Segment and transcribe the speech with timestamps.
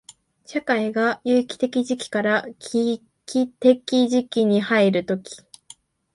[0.47, 5.43] 社会が有機的時期から危機的時期に入るとき、